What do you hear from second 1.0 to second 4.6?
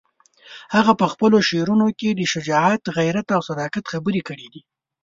خپلو شعرونو کې د شجاعت، غیرت او صداقت خبرې کړې